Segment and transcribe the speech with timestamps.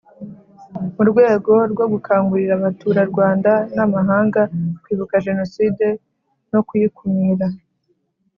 [0.95, 4.41] Mu rwego rwo gukangurira Abaturarwanda n amahanga
[4.83, 5.87] Kwibuka Jenoside
[6.51, 7.47] no kuyikumira